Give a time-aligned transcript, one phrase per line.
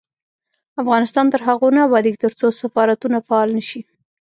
[0.81, 3.81] افغانستان تر هغو نه ابادیږي، ترڅو سفارتونه فعال نشي.